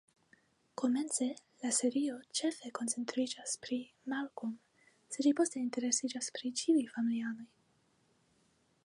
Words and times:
Komence, 0.81 1.25
la 1.65 1.69
serio 1.79 2.15
ĉefe 2.39 2.71
koncentriĝas 2.79 3.53
pri 3.65 3.79
Malcolm, 4.13 4.55
sed 5.17 5.27
ĝi 5.29 5.35
poste 5.41 5.61
interesiĝas 5.65 6.33
pri 6.39 6.53
ĉiuj 6.63 6.83
familianoj. 6.97 7.47